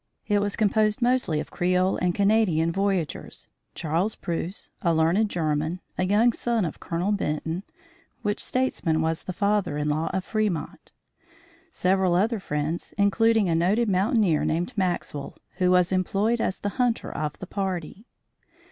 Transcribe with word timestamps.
It 0.27 0.39
was 0.41 0.55
composed 0.55 0.99
mostly 0.99 1.39
of 1.39 1.51
Creole 1.51 1.95
and 1.97 2.15
Canadian 2.15 2.71
voyageurs, 2.71 3.47
Charles 3.75 4.15
Preuss, 4.15 4.71
a 4.81 4.95
learned 4.95 5.29
German, 5.29 5.79
a 5.95 6.05
young 6.05 6.33
son 6.33 6.65
of 6.65 6.79
Colonel 6.79 7.11
Benton 7.11 7.61
(which 8.23 8.43
statesman 8.43 9.03
was 9.03 9.21
the 9.21 9.31
father 9.31 9.77
in 9.77 9.89
law 9.89 10.09
of 10.11 10.25
Fremont), 10.25 10.91
several 11.69 12.15
other 12.15 12.39
friends, 12.39 12.95
including 12.97 13.47
a 13.47 13.53
noted 13.53 13.87
mountaineer 13.89 14.43
named 14.43 14.73
Maxwell, 14.75 15.37
who 15.59 15.69
was 15.69 15.91
employed 15.91 16.41
as 16.41 16.57
the 16.57 16.69
hunter 16.81 17.11
of 17.11 17.37
the 17.37 17.45
party. 17.45 18.07